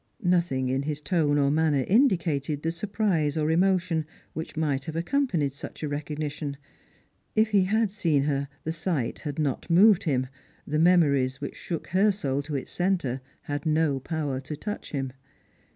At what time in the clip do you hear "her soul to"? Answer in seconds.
11.89-12.55